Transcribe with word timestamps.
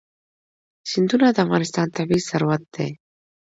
سیندونه 0.91 1.27
د 1.33 1.37
افغانستان 1.45 1.87
طبعي 1.97 2.21
ثروت 2.29 2.63
دی. 2.75 2.89